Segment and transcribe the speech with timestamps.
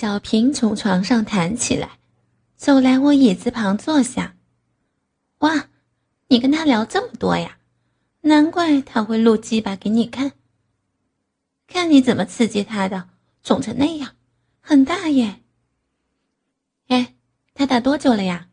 [0.00, 1.98] 小平从床上弹起来，
[2.56, 4.36] 走来我椅子旁坐下。
[5.38, 5.70] 哇，
[6.28, 7.58] 你跟他聊这么多呀？
[8.20, 10.34] 难怪他会录鸡巴给你看。
[11.66, 13.08] 看你怎么刺激他的，
[13.42, 14.14] 肿成那样，
[14.60, 15.40] 很大耶。
[16.86, 17.16] 哎，
[17.52, 18.50] 他打多久了呀？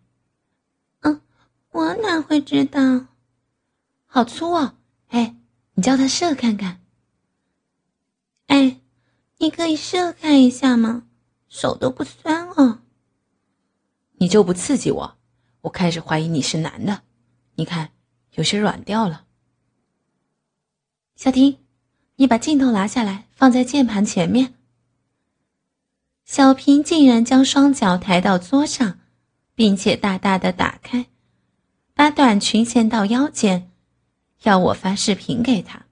[1.02, 1.22] 嗯，
[1.70, 3.06] 我哪会知道？
[4.08, 4.74] 好粗哦！
[5.10, 5.36] 哎，
[5.76, 6.82] 你叫他射看看。
[8.48, 8.82] 哎，
[9.38, 11.05] 你可以射看一下吗？
[11.58, 12.82] 手都不酸啊，
[14.18, 15.18] 你就不刺激我，
[15.62, 17.04] 我开始怀疑你是男的。
[17.56, 17.92] 你看，
[18.34, 19.24] 有些软掉了。
[21.16, 21.60] 小婷，
[22.18, 24.56] 你把镜头拿下来，放在键盘前面。
[26.26, 29.00] 小平竟然将双脚抬到桌上，
[29.56, 31.06] 并且大大的打开，
[31.94, 33.72] 把短裙掀到腰间，
[34.44, 35.86] 要我发视频给他。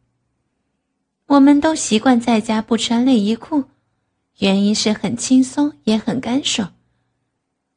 [1.28, 3.64] 我们都习惯在家不穿内衣裤。
[4.40, 6.74] 原因是很轻松，也很干爽，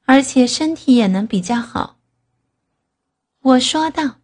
[0.05, 1.99] 而且身体也能比较好。
[3.41, 4.17] 我说道：“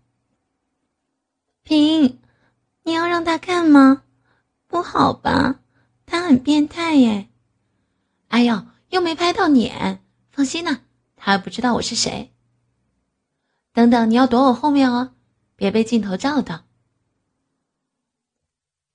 [1.62, 2.18] 平，
[2.84, 4.02] 你要让他看吗？
[4.66, 5.60] 不好吧，
[6.06, 7.28] 他很变态耶。”
[8.28, 10.80] 哎呦，又没拍到脸，放心呐，
[11.16, 12.32] 他还不知道我是谁。
[13.74, 15.12] 等等，你要躲我后面哦，
[15.54, 16.64] 别被镜头照到。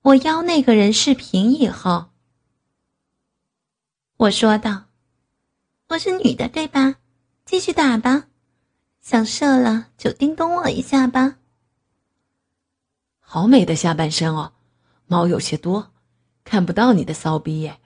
[0.02, 2.10] 我邀那个人视频以后。
[4.18, 4.86] 我说道
[5.90, 6.96] ：“我是女的，对吧？
[7.44, 8.26] 继续打吧，
[9.00, 11.36] 想射了就叮咚我一下吧。”
[13.22, 14.54] 好美的下半身哦，
[15.06, 15.92] 毛有些多，
[16.42, 17.78] 看不到你的骚逼耶。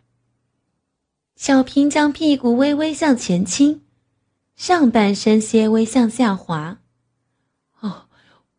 [1.36, 3.84] 小平将屁股微微向前倾，
[4.56, 6.78] 上半身些微向下滑。
[7.80, 8.08] 哦，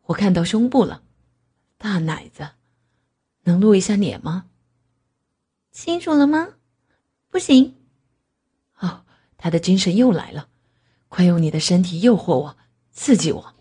[0.02, 1.02] 我看到胸部了，
[1.76, 2.50] 大奶子，
[3.42, 4.44] 能露一下脸吗？
[5.72, 6.50] 清楚了吗？
[7.34, 7.74] 不行，
[8.78, 9.04] 哦，
[9.36, 10.46] 他的精神又来了，
[11.08, 12.56] 快用你的身体诱惑我，
[12.92, 13.54] 刺激我，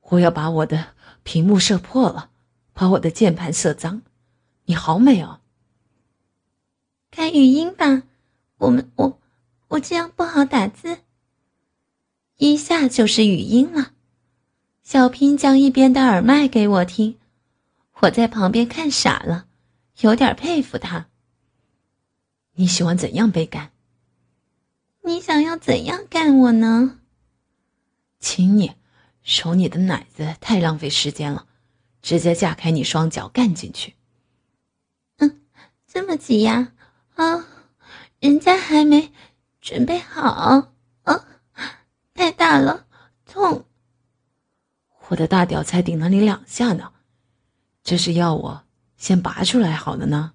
[0.00, 2.30] 我要把我的屏幕射破了，
[2.72, 4.00] 把我的键盘射脏。
[4.64, 5.40] 你好美哦！
[7.10, 8.04] 开语音吧，
[8.56, 9.18] 我们我
[9.68, 11.00] 我这样不好打字。
[12.38, 13.92] 一下就是语音了，
[14.82, 17.18] 小平将一边的耳麦给我听，
[18.00, 19.44] 我在旁边看傻了，
[19.98, 21.08] 有点佩服他。
[22.56, 23.70] 你喜欢怎样被干？
[25.02, 26.98] 你想要怎样干我呢？
[28.18, 28.72] 请你，
[29.22, 31.46] 手你的奶子太浪费时间了，
[32.02, 33.94] 直接架开你双脚干进去。
[35.18, 35.42] 嗯，
[35.86, 36.72] 这么急呀？
[37.14, 37.46] 啊，
[38.20, 39.12] 人家还没
[39.60, 40.72] 准备好。
[41.02, 41.24] 啊，
[42.14, 42.86] 太大了，
[43.26, 43.66] 痛！
[45.08, 46.92] 我的大屌才顶了你两下呢，
[47.84, 48.64] 这是要我
[48.96, 50.32] 先拔出来好了呢？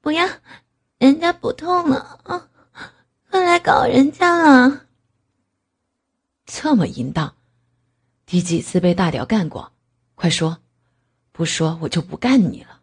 [0.00, 0.26] 不要。
[1.00, 2.50] 人家不痛了啊！
[3.30, 4.84] 快来搞人家了！
[6.44, 7.36] 这么淫荡，
[8.26, 9.72] 第几次被大屌干过？
[10.14, 10.58] 快说，
[11.32, 12.82] 不说我就不干你了。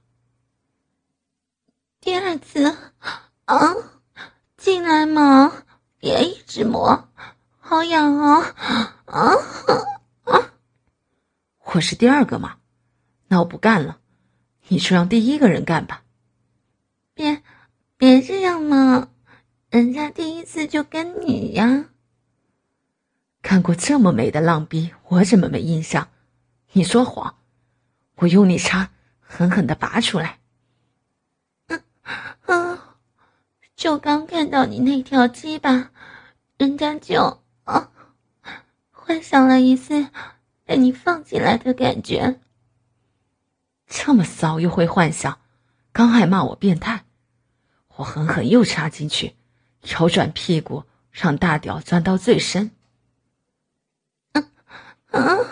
[2.02, 2.76] 第二次
[3.46, 3.76] 啊，
[4.58, 5.64] 进来嘛，
[6.00, 7.08] 别一直磨，
[7.60, 8.56] 好痒啊！
[9.06, 9.32] 啊
[10.24, 10.54] 啊！
[11.66, 12.58] 我是第二个嘛，
[13.28, 14.00] 那我不干了，
[14.70, 16.02] 你去让第一个人干吧。
[17.14, 17.44] 别。
[17.98, 19.10] 别这样嘛，
[19.72, 21.86] 人家第一次就跟你呀。
[23.42, 26.10] 看过这么美的浪逼，我怎么没印象？
[26.74, 27.38] 你说谎，
[28.18, 30.38] 我用力插狠狠的拔出来。
[31.68, 31.82] 嗯
[32.46, 32.98] 啊，
[33.76, 35.90] 就刚看到你那条鸡巴，
[36.58, 37.90] 人家就啊，
[38.92, 40.08] 幻想了一次
[40.66, 42.40] 被你放进来的感觉。
[43.88, 45.40] 这么骚又会幻想，
[45.92, 47.06] 刚还骂我变态。
[47.98, 49.36] 我狠狠又插进去，
[49.82, 52.72] 调转屁股，让大屌钻到最深。
[54.34, 54.52] 嗯
[55.12, 55.46] 嗯，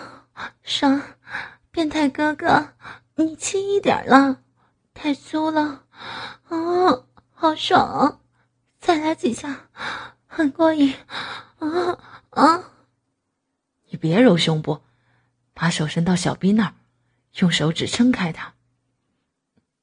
[0.62, 1.02] 爽！
[1.70, 2.72] 变态哥哥，
[3.16, 4.40] 你轻一点了，
[4.94, 5.84] 太粗了。
[6.48, 8.20] 啊，好爽！
[8.78, 9.68] 再来几下，
[10.26, 10.94] 很过瘾。
[11.58, 11.98] 啊
[12.30, 12.70] 啊！
[13.88, 14.82] 你别揉胸部，
[15.52, 16.74] 把手伸到小臂那儿，
[17.40, 18.54] 用手指撑开它。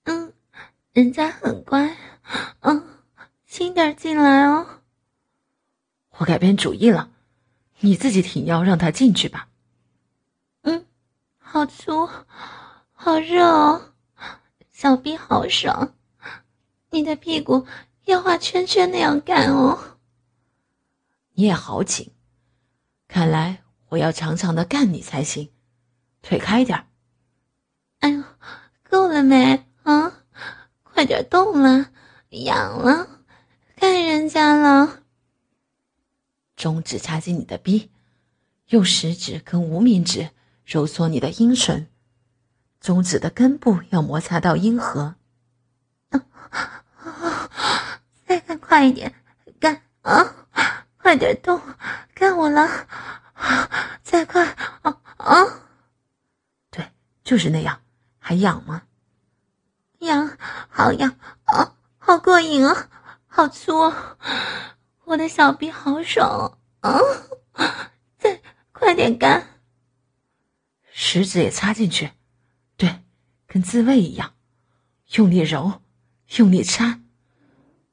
[0.06, 0.34] 嗯，
[0.94, 1.98] 人家很乖。
[2.62, 2.84] 嗯，
[3.46, 4.82] 轻点进来哦。
[6.18, 7.12] 我改变主意了，
[7.80, 9.50] 你自己挺腰让他进去吧。
[10.62, 10.86] 嗯，
[11.38, 12.10] 好粗，
[12.94, 13.94] 好热哦，
[14.72, 15.94] 小臂好爽，
[16.92, 17.66] 你的屁股
[18.06, 19.98] 要画圈圈那样干哦。
[21.34, 22.12] 你也好紧，
[23.08, 25.52] 看来我要长长的干你才行。
[26.22, 26.88] 腿开点
[28.00, 28.24] 哎呦，
[28.90, 30.14] 够了没啊？
[30.84, 31.90] 快点动了，
[32.42, 33.08] 痒了，
[33.76, 35.04] 看人家了。
[36.56, 37.92] 中指插进你的逼，
[38.68, 40.30] 用食指跟无名指
[40.66, 41.88] 揉搓你的阴唇，
[42.80, 45.16] 中指的根部要摩擦到阴核。
[46.10, 46.26] 啊
[47.00, 49.14] 啊再干快一点，
[49.60, 50.48] 干啊！
[50.98, 51.62] 快点动，
[52.14, 52.88] 干我了！
[54.02, 54.46] 再快
[54.82, 55.36] 啊啊！
[56.72, 56.90] 对，
[57.24, 57.82] 就是那样，
[58.20, 58.84] 还痒吗？
[60.00, 60.38] 痒，
[60.70, 62.90] 好痒啊，好过瘾啊，
[63.28, 64.18] 好粗啊！
[65.06, 67.00] 我的小臂好爽啊！
[68.18, 68.42] 再
[68.74, 69.62] 快点干，
[70.92, 72.12] 食指也插进去，
[72.76, 73.04] 对，
[73.48, 74.34] 跟自慰一样，
[75.14, 75.82] 用力揉，
[76.36, 77.00] 用力插，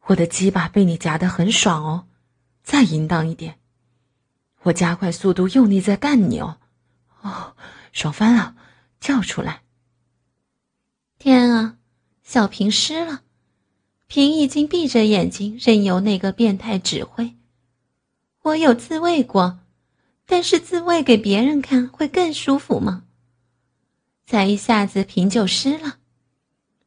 [0.07, 2.09] 我的鸡巴被你夹得很爽哦。
[2.65, 3.61] 再淫荡一点，
[4.63, 6.59] 我加快速度，用力在干你哦，
[7.21, 7.55] 哦，
[7.93, 8.57] 爽翻了，
[8.99, 9.63] 叫出来！
[11.17, 11.77] 天啊，
[12.25, 13.23] 小平湿了，
[14.13, 17.33] 平已经闭着眼睛，任由那个变态指挥。
[18.43, 19.61] 我有自慰过，
[20.27, 23.05] 但是自慰给别人看会更舒服吗？
[24.27, 25.99] 才一下子平就湿了，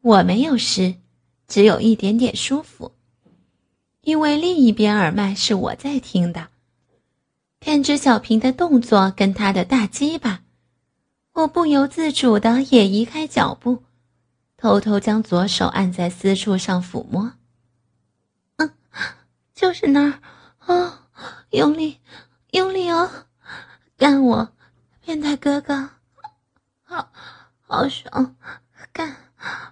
[0.01, 0.95] 我没有湿，
[1.47, 2.91] 只有一点点舒服。
[4.01, 6.49] 因为另一边耳麦是我在听的，
[7.61, 10.43] 看着小平的动作跟他的大鸡巴，
[11.31, 13.83] 我不由自主的也移开脚步，
[14.63, 17.33] 偷偷将左手按在私处上抚摸。
[18.55, 18.71] 嗯，
[19.53, 20.21] 就是那儿，
[20.65, 20.99] 哦，
[21.49, 21.99] 用力，
[22.51, 23.25] 用力哦，
[23.97, 24.53] 干我，
[25.03, 25.89] 变态哥哥，
[26.81, 27.11] 好，
[27.59, 28.37] 好爽，
[28.93, 29.17] 干，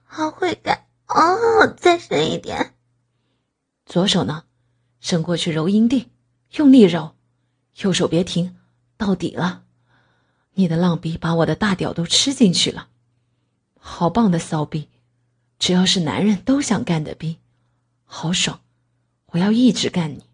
[0.04, 2.74] 好会干，哦，再深一点。
[3.86, 4.44] 左手呢，
[5.00, 6.12] 伸过去揉阴蒂，
[6.58, 7.16] 用力揉；
[7.82, 8.58] 右手别停，
[8.98, 9.64] 到底了。
[10.56, 12.90] 你的浪逼把我的大屌都吃进去了，
[13.84, 14.88] 好棒的骚逼，
[15.60, 17.40] 只要是男人都想干的逼，
[18.06, 18.62] 好爽！
[19.32, 20.26] 我要一直干你。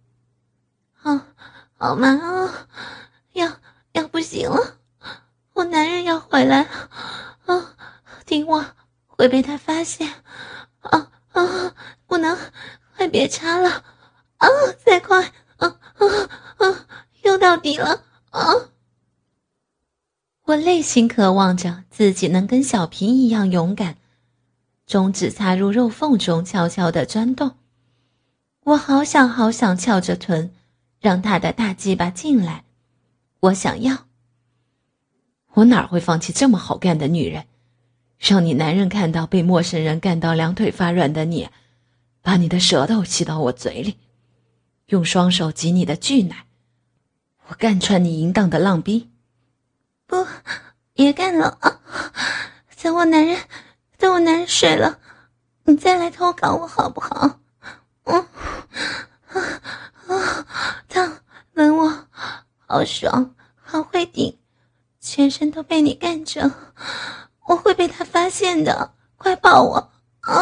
[1.02, 1.28] 啊，
[1.78, 2.68] 好慢啊，
[3.34, 3.58] 要
[3.94, 4.78] 要不行了，
[5.54, 6.70] 我男人要回来了
[7.46, 7.76] 啊！
[8.26, 8.66] 听我，
[9.08, 10.14] 会被他发现
[10.82, 11.74] 啊啊！
[12.06, 12.38] 不能。
[12.98, 13.70] 快别插了，
[14.38, 14.48] 啊！
[14.84, 15.24] 再快，
[15.58, 16.08] 啊啊
[16.58, 16.88] 啊！
[17.22, 18.42] 又到底了，啊！
[20.48, 23.98] 我内心渴望着自己能跟小平一样勇敢，
[24.86, 27.58] 中指插入肉缝中，悄悄的钻动。
[28.64, 30.54] 我好想好想翘着臀，
[31.02, 32.64] 让他的大鸡巴进来。
[33.42, 34.06] 我想要。
[35.56, 37.44] 我哪会放弃这么好干的女人？
[38.18, 41.50] 让你男人看到被陌生人干到两腿发软的你。
[42.22, 43.98] 把你的舌头吸到我嘴里，
[44.88, 46.46] 用双手挤你的巨奶，
[47.48, 49.10] 我干穿你淫荡的浪逼。
[50.08, 50.26] 不，
[50.94, 51.82] 别干了啊！
[52.82, 53.38] 等我男人，
[53.98, 55.00] 等我男人睡了，
[55.66, 57.40] 你再来偷搞我好不好？
[58.06, 58.26] 嗯，
[59.28, 59.62] 啊
[60.08, 60.46] 啊，
[60.88, 61.20] 烫，
[61.56, 62.08] 吻我，
[62.66, 64.40] 好爽，好会顶，
[65.02, 66.50] 全身都被你干着，
[67.48, 69.92] 我会被他发现的，快抱我
[70.22, 70.40] 啊！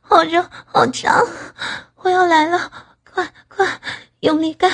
[0.00, 1.22] 好热，好长，
[1.96, 2.72] 我要来了！
[3.12, 3.80] 快快，
[4.20, 4.70] 用力干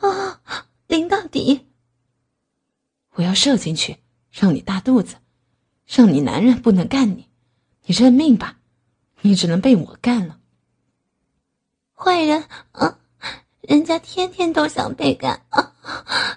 [0.00, 0.40] 啊，
[0.86, 1.73] 淋到底！
[3.14, 3.98] 我要射进去，
[4.30, 5.16] 让你大肚子，
[5.86, 7.30] 让你男人不能干你，
[7.86, 8.58] 你认命吧，
[9.20, 10.38] 你只能被我干了。
[11.94, 12.98] 坏人啊，
[13.60, 15.72] 人家天天都想被干啊！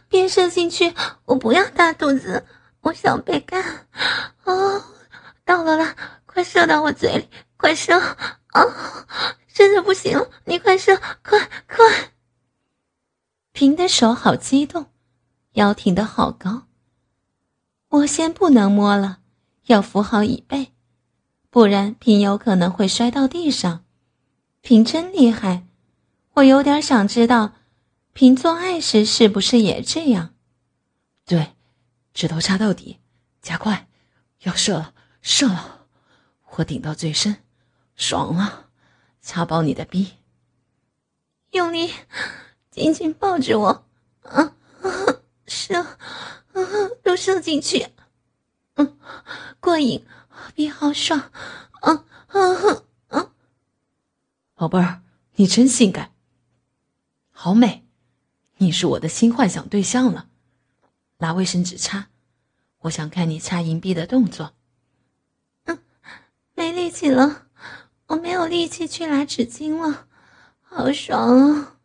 [0.07, 0.93] 别射进去，
[1.25, 2.45] 我不要大肚子，
[2.81, 3.87] 我想被干
[4.43, 4.53] 啊！
[5.43, 7.27] 到了啦，快射到我嘴里！
[7.57, 9.07] 快射啊！
[9.51, 12.11] 真的不行了，你快射，快快！
[13.51, 14.85] 平的手好激动，
[15.57, 16.67] 腰挺得好高。
[17.89, 19.19] 我先不能摸了，
[19.65, 20.71] 要扶好椅背，
[21.49, 23.83] 不然平有可能会摔到地上。
[24.61, 25.65] 平真厉害，
[26.35, 27.53] 我有点想知道，
[28.13, 30.35] 平做爱时是不是也这样？
[31.25, 31.55] 对，
[32.13, 32.99] 指头插到底，
[33.41, 33.87] 加快，
[34.43, 35.87] 要射了，射了，
[36.57, 37.37] 我顶到最深。
[37.95, 38.67] 爽了，
[39.23, 40.13] 插爆你的逼！
[41.49, 41.91] 用力，
[42.69, 43.85] 紧紧抱着我，
[44.21, 44.93] 啊啊，
[45.47, 46.61] 射，啊，
[47.03, 47.87] 都射进去，
[48.75, 48.97] 嗯，
[49.59, 51.31] 过瘾，好比好爽，
[51.81, 53.31] 啊啊啊！
[54.55, 55.01] 宝贝儿，
[55.35, 56.11] 你真性感，
[57.31, 57.85] 好美，
[58.57, 60.29] 你是我的新幻想对象了。
[61.19, 62.09] 拿卫生纸擦，
[62.81, 64.53] 我想看你擦银币的动作。
[65.65, 65.79] 嗯，
[66.53, 67.47] 没力气了，
[68.07, 70.07] 我没有力气去拿纸巾了，
[70.61, 71.77] 好爽啊！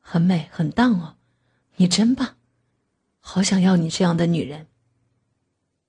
[0.00, 1.16] 很美，很荡哦，
[1.76, 2.35] 你真棒，
[3.28, 4.68] 好想要你这样的女人。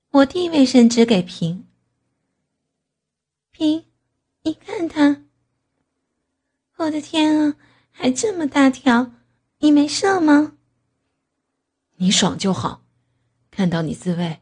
[0.09, 1.67] 我递卫生纸给平，
[3.51, 3.85] 平，
[4.41, 5.23] 你看他。
[6.77, 7.55] 我的天啊，
[7.91, 9.11] 还这么大条！
[9.59, 10.57] 你没射吗？
[11.97, 12.83] 你爽就好，
[13.51, 14.41] 看到你自慰，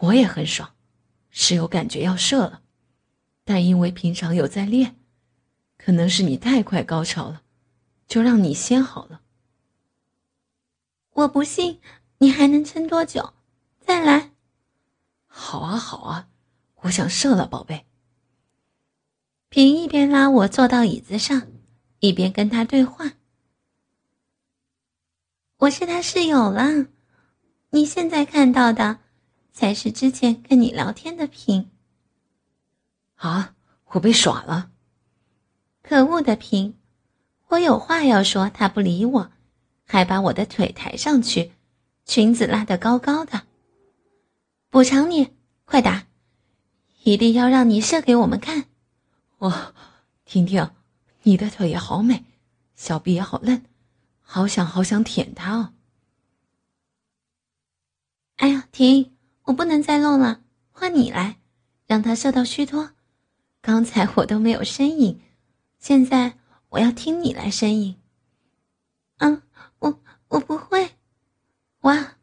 [0.00, 0.74] 我也很爽，
[1.30, 2.60] 是有感觉要射了，
[3.44, 4.96] 但因为平常有在练，
[5.78, 7.42] 可能是你太快高潮了，
[8.06, 9.22] 就让你先好了。
[11.12, 11.80] 我不信
[12.18, 13.32] 你还能撑多久，
[13.80, 14.32] 再来。
[15.26, 16.28] 好啊，好啊，
[16.82, 17.86] 我想射了，宝贝。
[19.48, 21.48] 平一边拉我坐到椅子上。
[22.00, 23.12] 一边跟他对话，
[25.56, 26.88] 我是他室友了。
[27.70, 28.98] 你现在看到的，
[29.50, 31.70] 才是之前跟你聊天的平。
[33.14, 33.54] 啊，
[33.86, 34.70] 我被耍了！
[35.82, 36.76] 可恶的平，
[37.48, 39.32] 我有话要说，他不理我，
[39.86, 41.52] 还把我的腿抬上去，
[42.06, 43.42] 裙子拉得高高的。
[44.70, 45.34] 补偿你，
[45.64, 46.06] 快打！
[47.02, 48.64] 一定要让你射给我们看。
[49.38, 49.74] 我，
[50.24, 50.70] 婷婷。
[51.22, 52.24] 你的腿也好美，
[52.76, 53.64] 小臂也好嫩，
[54.22, 55.72] 好想好想舔它哦！
[58.36, 59.12] 哎呀，停！
[59.42, 61.40] 我不能再弄了，换你来，
[61.88, 62.92] 让他射到虚脱。
[63.60, 65.20] 刚才我都没有呻吟，
[65.80, 68.00] 现在我要听你来呻吟。
[69.18, 69.42] 嗯，
[69.80, 70.92] 我我不会。
[71.86, 72.16] 哇，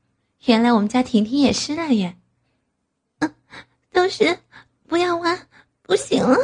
[0.44, 2.18] 原来我们家婷婷也湿了耶！
[3.20, 3.34] 嗯，
[3.94, 4.40] 都是
[4.88, 5.48] 不要挖，
[5.82, 6.38] 不行了，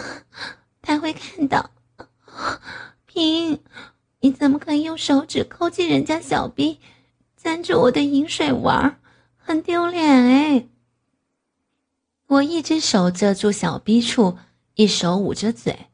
[0.81, 1.71] 他会看到。
[3.05, 3.61] 平，
[4.21, 6.79] 你怎么可以用手指抠进人家小臂，
[7.35, 9.01] 沾着我的饮水玩，
[9.35, 10.67] 很丢脸哎！
[12.27, 14.37] 我一只手遮住小臂处，
[14.75, 15.87] 一手捂着嘴。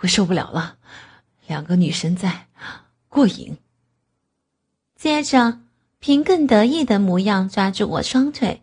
[0.00, 0.78] 我受不了了，
[1.46, 2.48] 两个女生在，
[3.08, 3.56] 过瘾。
[4.96, 5.60] 接着，
[6.04, 8.60] 平更得意的模样抓住我双腿，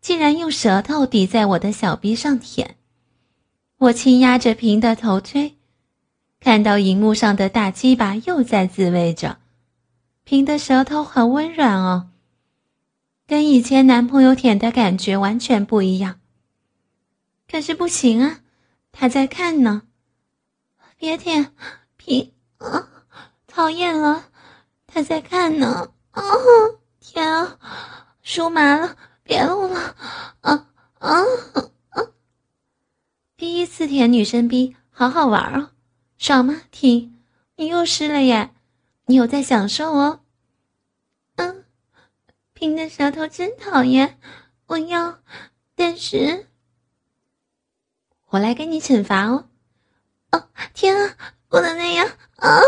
[0.00, 2.76] 竟然用舌头抵在我的小臂上舔。
[3.76, 5.58] 我轻压着平的头推。
[6.40, 9.36] 看到荧幕上的大鸡巴又在自慰着，
[10.24, 12.08] 平的舌头很温软哦，
[13.26, 16.20] 跟以前男朋友舔的感觉完全不一样。
[17.50, 18.40] 可是不行啊，
[18.92, 19.82] 他在看呢，
[20.96, 21.52] 别舔，
[21.98, 22.88] 平，啊，
[23.46, 24.30] 讨厌了，
[24.86, 26.22] 他在看呢，啊，
[27.00, 27.58] 天啊，
[28.24, 29.96] 酥麻了，别弄了，
[30.40, 31.20] 啊啊
[31.90, 32.02] 啊！
[33.36, 35.70] 第一次舔女生逼，好好玩哦。
[36.18, 36.62] 爽吗？
[36.70, 37.24] 婷，
[37.56, 38.54] 你又湿了耶！
[39.06, 40.20] 你有在享受哦。
[41.36, 41.64] 嗯，
[42.52, 44.20] 平的舌头真讨厌，
[44.66, 45.18] 我要，
[45.74, 46.46] 但是，
[48.28, 49.48] 我来给你惩罚哦。
[50.30, 51.16] 哦，天啊，
[51.48, 52.60] 不能那样啊！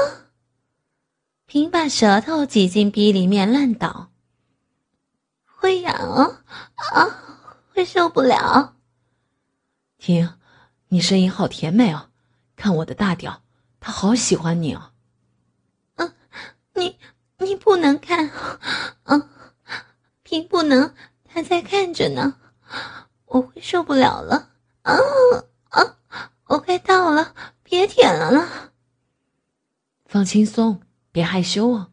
[1.54, 4.10] 平把舌头挤进逼里面乱倒，
[5.44, 6.38] 会痒哦，
[6.74, 7.16] 啊，
[7.72, 8.74] 会受不了。
[9.96, 10.28] 婷，
[10.88, 12.08] 你声音好甜美哦，
[12.56, 13.40] 看我的大屌。
[13.78, 14.90] 他好喜欢你哦。
[15.94, 16.12] 嗯，
[16.74, 16.98] 你
[17.38, 18.32] 你不能看，
[19.04, 19.28] 嗯，
[20.24, 20.92] 平不能，
[21.22, 22.34] 他在看着呢，
[23.26, 24.50] 我会受不了了，
[24.82, 24.98] 啊
[25.68, 25.98] 啊，
[26.46, 27.32] 我快到了，
[27.62, 28.72] 别舔了了。
[30.04, 30.80] 放轻松，
[31.14, 31.92] 别害羞哦。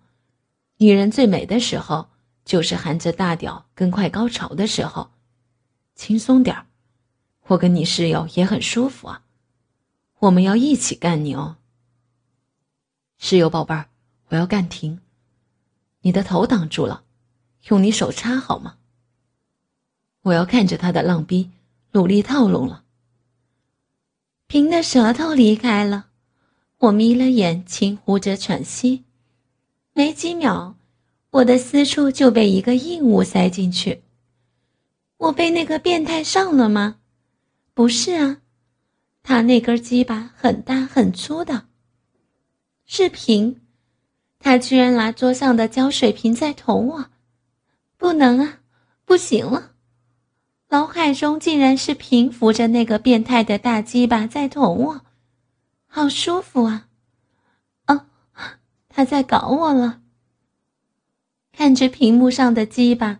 [0.77, 2.09] 女人最美的时候，
[2.43, 5.11] 就是含着大屌跟快高潮的时候，
[5.93, 6.65] 轻松点儿。
[7.49, 9.21] 我跟你室友也很舒服啊，
[10.21, 11.57] 我们要一起干你哦。
[13.19, 13.89] 室友宝贝儿，
[14.29, 14.99] 我要干停，
[16.01, 17.03] 你的头挡住了，
[17.67, 18.77] 用你手插好吗？
[20.23, 21.51] 我要看着他的浪逼，
[21.91, 22.85] 努力套路了。
[24.47, 26.07] 平的舌头离开了，
[26.79, 29.05] 我眯了眼，轻呼着喘息。
[30.01, 30.73] 没几秒，
[31.29, 34.01] 我的私处就被一个硬物塞进去。
[35.17, 36.95] 我被那个变态上了吗？
[37.75, 38.37] 不是啊，
[39.21, 41.67] 他那根鸡巴很大很粗的。
[42.83, 43.61] 是平，
[44.39, 47.05] 他居然拿桌上的胶水瓶在捅我，
[47.95, 48.61] 不能啊，
[49.05, 49.73] 不行了！
[50.69, 55.01] 脑海中竟然是平扶着那个变态的大鸡巴在捅我，
[55.85, 56.87] 好舒服啊！
[58.93, 60.01] 他在搞我了。
[61.51, 63.19] 看着屏幕上的鸡巴，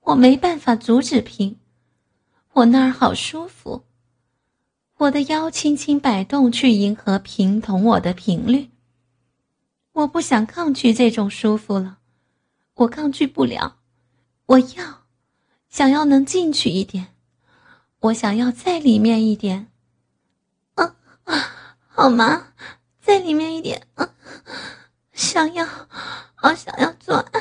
[0.00, 1.58] 我没办法阻止屏，
[2.52, 3.84] 我那儿好舒服，
[4.98, 8.70] 我的腰轻轻摆动，去迎合平同我的频率。
[9.92, 11.98] 我不想抗拒这种舒服了，
[12.74, 13.78] 我抗拒不了，
[14.46, 15.04] 我要，
[15.68, 17.08] 想要能进去一点，
[18.00, 19.68] 我想要在里面一点。
[20.74, 22.48] 啊啊， 好吗？
[23.00, 24.14] 在里面一点啊，
[25.22, 25.64] 想要，
[26.42, 27.40] 我想要做爱，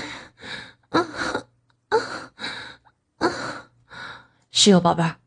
[0.90, 1.08] 啊
[1.90, 1.98] 啊
[3.18, 3.72] 啊！
[4.52, 5.18] 室友宝贝儿，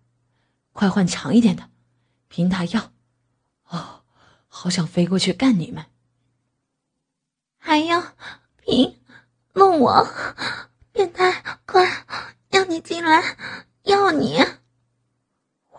[0.72, 1.68] 快换长一点的。
[2.28, 2.92] 平他要，
[3.64, 4.04] 哦，
[4.46, 5.84] 好想飞过去干你们！
[7.58, 8.14] 还要
[8.64, 9.00] 平
[9.54, 10.08] 弄我，
[10.92, 12.06] 变态，快，
[12.50, 13.36] 要你进来，
[13.82, 14.40] 要你！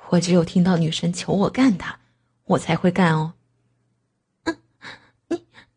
[0.10, 2.00] 我只有听到女神求我干他，
[2.44, 3.34] 我才会干哦。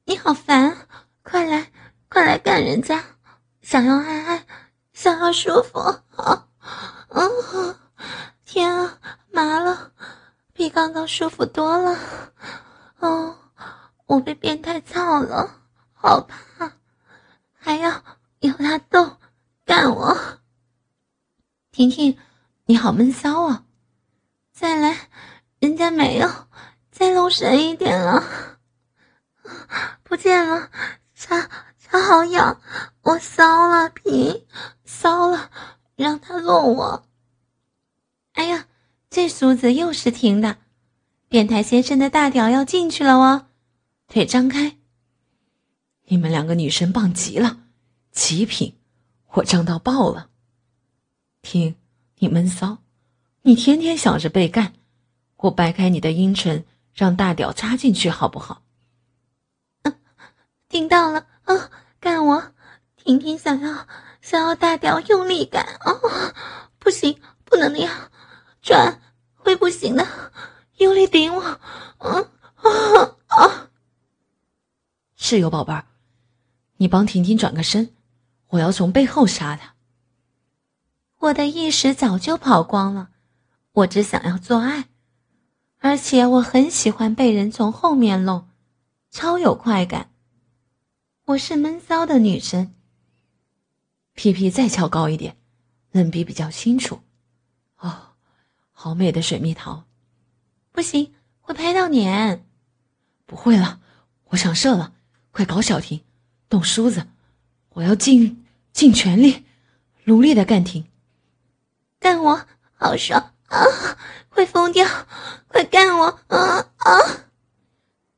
[0.08, 0.74] 你好烦，
[1.22, 1.70] 快来，
[2.08, 3.04] 快来干人家！
[3.60, 4.46] 想要爱爱，
[4.94, 6.48] 想要舒服，啊，
[7.10, 7.76] 嗯，
[8.42, 8.98] 天啊，
[9.30, 9.92] 麻了！
[10.54, 11.94] 比刚刚舒服多了，
[13.00, 13.36] 哦，
[14.06, 15.60] 我被变态操了，
[15.92, 16.72] 好怕，
[17.52, 18.02] 还要
[18.40, 19.18] 有他动，
[19.66, 20.16] 干我。
[21.70, 22.18] 婷婷，
[22.64, 23.64] 你好闷骚啊！
[24.54, 25.10] 再来，
[25.58, 26.30] 人家没有，
[26.90, 28.24] 再露神一点了，
[30.18, 30.70] 见了，
[31.16, 31.48] 他
[31.86, 32.60] 他好痒，
[33.02, 34.46] 我骚了，皮
[34.84, 35.50] 骚了，
[35.96, 37.06] 让他弄我。
[38.32, 38.66] 哎呀！
[39.10, 40.58] 这梳子又是停的，
[41.30, 43.46] 变态先生的大屌要进去了哦，
[44.06, 44.76] 腿张开。
[46.08, 47.60] 你们两个女生棒极了，
[48.12, 48.76] 极品，
[49.32, 50.28] 我胀到爆了。
[51.40, 51.76] 听，
[52.18, 52.78] 你闷骚，
[53.42, 54.74] 你天天想着被干，
[55.38, 58.62] 我掰开你的阴唇，让大屌插进去好不好？
[60.68, 62.52] 嗯，听到了啊，干我，
[62.96, 63.86] 婷婷想要
[64.20, 66.34] 想要大屌用力干哦，
[66.78, 68.10] 不行，不能那样。
[68.60, 69.00] 转
[69.34, 70.06] 会不行的，
[70.76, 71.60] 用力顶我！
[71.98, 73.70] 嗯啊啊！
[75.16, 75.86] 室友宝贝儿，
[76.76, 77.94] 你帮婷婷转个身，
[78.48, 79.74] 我要从背后杀她。
[81.20, 83.08] 我的意识早就跑光了，
[83.72, 84.88] 我只想要做爱，
[85.78, 88.48] 而且我很喜欢被人从后面弄，
[89.10, 90.10] 超有快感。
[91.28, 92.72] 我是闷骚的女生，
[94.14, 95.36] 屁屁再翘高一点，
[95.90, 97.00] 冷比比较清楚。
[97.76, 98.14] 哦。
[98.72, 99.84] 好美的水蜜桃，
[100.72, 101.12] 不行，
[101.42, 102.46] 会拍到脸。
[103.26, 103.78] 不会了，
[104.28, 104.94] 我想射了，
[105.30, 106.02] 快搞小婷，
[106.48, 107.06] 动梳子，
[107.74, 109.44] 我要尽尽全力，
[110.04, 110.86] 努力的干婷，
[112.00, 113.58] 干我，好爽啊！
[114.30, 114.88] 会疯掉，
[115.48, 117.26] 快干我啊啊！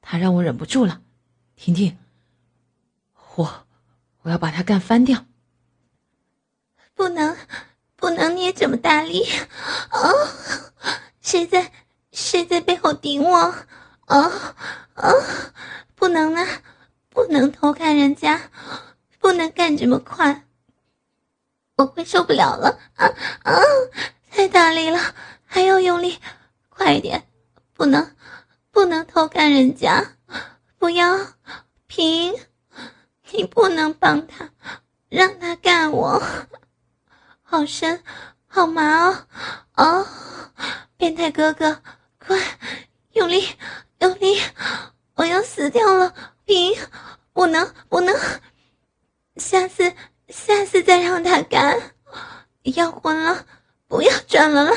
[0.01, 1.03] 他让我忍不住了，
[1.57, 1.99] 婷婷，
[3.41, 3.67] 我
[4.23, 5.27] 我要把他干翻掉，
[6.95, 7.37] 不能。
[8.01, 9.23] 不能捏这么大力
[9.91, 10.01] 啊！
[11.21, 11.71] 谁在
[12.13, 13.37] 谁在背后顶我
[14.07, 14.55] 啊
[14.95, 15.13] 啊！
[15.95, 16.47] 不能啊，
[17.11, 18.51] 不能偷看人家，
[19.19, 20.47] 不能干这么快，
[21.77, 23.07] 我会受不了了啊
[23.43, 23.61] 啊！
[24.31, 24.99] 太大力了，
[25.45, 26.19] 还要用力，
[26.71, 27.29] 快一点！
[27.75, 28.17] 不能
[28.71, 30.17] 不能偷看人家，
[30.79, 31.19] 不要
[31.87, 32.35] 平，
[33.33, 34.51] 你不能帮他，
[35.09, 36.23] 让他干我。
[37.43, 38.03] 好深，
[38.47, 39.27] 好麻哦！
[39.77, 40.07] 哦，
[40.97, 41.83] 变态哥哥，
[42.19, 42.37] 快
[43.13, 43.57] 用力，
[43.99, 44.41] 用力！
[45.15, 46.15] 我要死掉了！
[46.47, 46.73] 停，
[47.33, 48.17] 不能，不能！
[49.37, 49.93] 下次，
[50.29, 51.95] 下次再让他干！
[52.63, 53.47] 要昏了，
[53.89, 54.73] 不要转了了！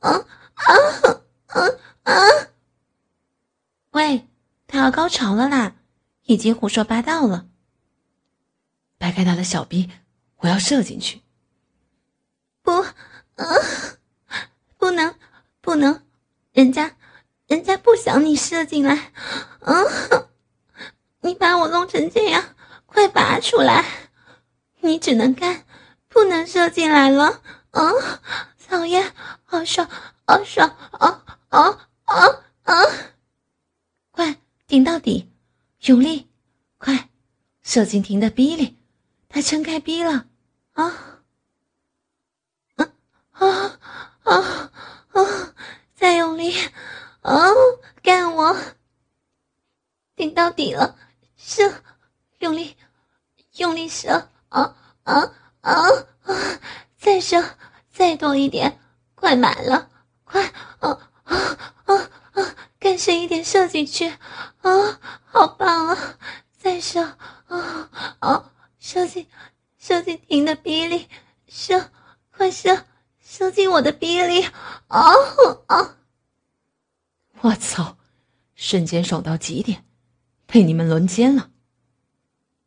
[0.00, 0.74] 啊啊
[1.46, 1.68] 啊
[2.04, 2.14] 啊！
[3.92, 4.28] 喂，
[4.66, 5.74] 他要高潮了啦！
[6.24, 7.46] 已经胡说八道了！
[9.02, 9.90] 掰开他的小臂，
[10.36, 11.22] 我要射进去。
[12.62, 12.70] 不，
[13.34, 13.98] 嗯，
[14.78, 15.16] 不能，
[15.60, 16.04] 不能，
[16.52, 16.94] 人家，
[17.48, 19.10] 人家不想你射进来，
[19.62, 19.84] 嗯，
[21.22, 22.54] 你把我弄成这样，
[22.86, 23.84] 快拔出来！
[24.82, 25.66] 你只能干，
[26.08, 27.92] 不能射进来了，嗯，
[28.68, 29.12] 讨厌，
[29.42, 29.88] 好爽，
[30.24, 32.26] 好爽，啊啊啊
[32.62, 32.74] 啊！
[34.12, 34.36] 快
[34.68, 35.28] 顶到底，
[35.86, 36.28] 用力，
[36.78, 37.08] 快
[37.64, 38.76] 射进婷的逼里，
[39.32, 40.26] 他撑开逼了，
[40.74, 40.84] 啊！
[42.76, 42.92] 啊
[43.32, 43.78] 啊
[44.24, 44.70] 啊
[45.12, 45.54] 啊！
[45.94, 46.54] 再用力，
[47.22, 47.48] 啊，
[48.02, 48.54] 干我！
[50.14, 50.98] 顶到底了，
[51.34, 51.82] 射，
[52.40, 52.76] 用力，
[53.54, 54.28] 用力射！
[54.50, 55.88] 啊啊啊
[56.24, 56.60] 啊！
[56.98, 57.56] 再射，
[57.90, 58.78] 再多一点，
[59.14, 59.88] 快满了，
[60.24, 60.44] 快！
[60.80, 62.56] 啊啊啊啊！
[62.78, 64.10] 更深一点，射进去！
[64.60, 66.18] 啊，好棒啊！
[66.58, 67.16] 再射，
[67.46, 68.50] 啊啊！
[68.78, 69.28] 射进，
[69.78, 71.08] 射进婷的鼻里，
[71.46, 71.88] 射，
[72.32, 72.84] 快射！
[73.24, 74.42] 射进我的鼻里，
[74.88, 75.14] 啊
[75.68, 75.96] 啊！
[78.92, 79.86] 坚守到极点，
[80.44, 81.48] 被你们轮奸了。”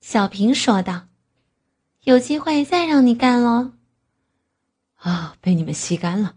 [0.02, 1.08] 小平说道。
[2.02, 3.74] “有机会再让你干喽。”
[4.98, 6.36] 啊，被你们吸干了！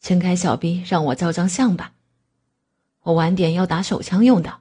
[0.00, 1.94] 撑开小臂，让我照张相吧。
[3.02, 4.60] 我晚点要打手枪用的。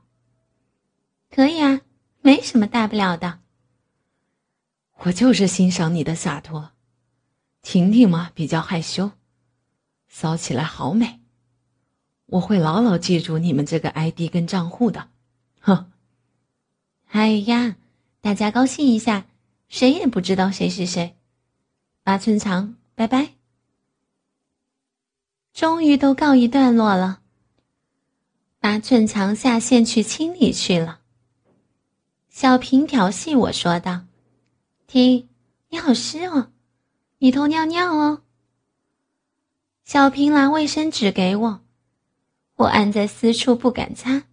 [1.29, 1.81] 可以啊，
[2.21, 3.41] 没什么大不了的。
[5.03, 6.71] 我就是欣赏你的洒脱。
[7.61, 9.11] 婷婷嘛，比较害羞，
[10.07, 11.20] 骚起来好美。
[12.31, 15.09] 我会牢牢记住你们这个 ID 跟账户的。
[15.59, 15.91] 哼。
[17.09, 17.75] 哎呀，
[18.21, 19.25] 大家高兴一下，
[19.67, 21.17] 谁也不知道谁是谁。
[22.03, 23.33] 八寸长，拜拜。
[25.53, 27.19] 终于都告一段落了。
[28.59, 31.01] 八寸长下线去清理去了。
[32.29, 34.05] 小平调戏我说道
[34.87, 35.27] ：“听，
[35.67, 36.51] 你好湿哦，
[37.17, 38.21] 你偷尿尿哦。”
[39.83, 41.61] 小平拿卫生纸给我，
[42.61, 44.23] 我按在私处不敢擦，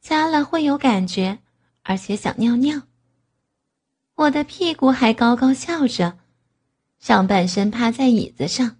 [0.00, 1.40] 擦了会有感觉，
[1.82, 2.82] 而且想尿尿。
[4.14, 6.18] 我的屁股还高高翘着，
[6.98, 8.78] 上半身趴在椅子上。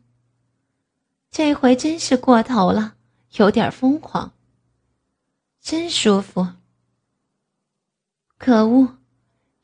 [1.30, 2.94] 这回真是过头了，
[3.36, 4.32] 有点疯狂。
[5.60, 6.48] 真舒服。
[8.38, 8.96] 可恶，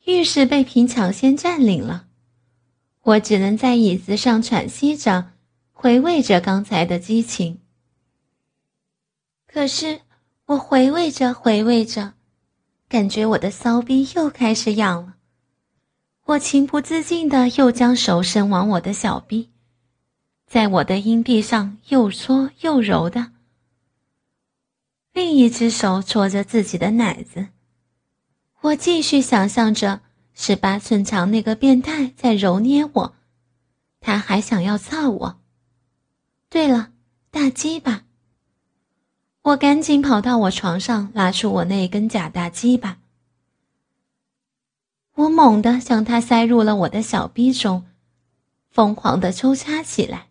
[0.05, 2.07] 浴室被平抢先占领了，
[3.01, 5.31] 我只能在椅子上喘息着，
[5.71, 7.60] 回味着刚才的激情。
[9.53, 9.99] 可是
[10.45, 12.13] 我回味着回味着，
[12.87, 15.15] 感觉我的骚逼又开始痒了。
[16.25, 19.49] 我情不自禁的又将手伸往我的小臂。
[20.47, 23.31] 在我的阴蒂上又搓又揉的，
[25.13, 27.47] 另一只手搓着自己的奶子。
[28.61, 30.01] 我继续想象着
[30.33, 33.15] 十八寸长那个变态在揉捏我，
[33.99, 35.41] 他还想要操我。
[36.49, 36.91] 对了，
[37.29, 38.03] 大鸡巴！
[39.43, 42.99] 我赶紧跑到我床上，拉出我那根假大鸡巴。
[45.15, 47.85] 我猛地将它塞入了我的小逼中，
[48.69, 50.27] 疯狂的抽插起来。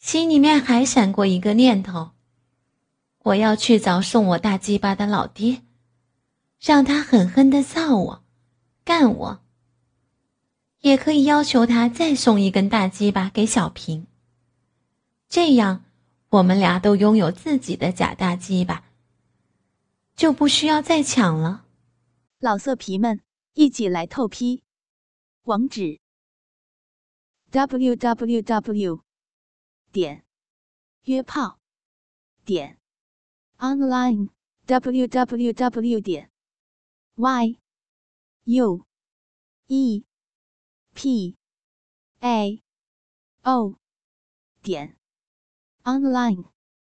[0.00, 2.10] 心里面还闪过一个念头：
[3.22, 5.62] 我要去找送我大鸡巴的老爹，
[6.60, 8.24] 让他狠狠的造我、
[8.84, 9.40] 干我。
[10.80, 14.06] 也可以要求他再送一根大鸡巴给小平，
[15.28, 15.85] 这样
[16.36, 18.84] 我们俩都拥有自己的假大鸡吧，
[20.14, 21.64] 就不需要再抢了。
[22.38, 23.22] 老色皮们，
[23.54, 24.62] 一起来透批！
[25.44, 25.98] 网址
[27.50, 29.00] ：w w w。
[29.90, 30.26] 点
[31.04, 31.58] 约炮
[32.44, 32.78] 点
[33.56, 34.28] online
[34.66, 36.30] w w w 点
[37.14, 37.58] y
[38.44, 38.84] u
[39.68, 40.04] e
[40.92, 41.36] p
[42.20, 42.62] a
[43.42, 43.78] o
[44.60, 44.98] 点
[45.86, 46.44] online。